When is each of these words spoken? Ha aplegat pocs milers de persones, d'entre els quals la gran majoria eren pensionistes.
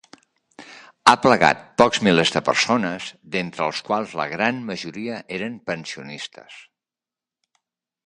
Ha 0.61 1.11
aplegat 1.11 1.61
pocs 1.81 2.01
milers 2.07 2.33
de 2.37 2.41
persones, 2.47 3.11
d'entre 3.37 3.67
els 3.69 3.83
quals 3.91 4.17
la 4.23 4.29
gran 4.35 4.61
majoria 4.73 5.23
eren 5.41 5.63
pensionistes. 5.73 6.61